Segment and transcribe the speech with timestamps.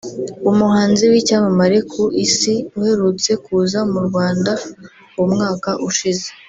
[0.51, 4.51] umuhanzi w’icyamamare ku isi uherutse kuza mu Rwanda
[5.15, 6.27] mu mwaka ushize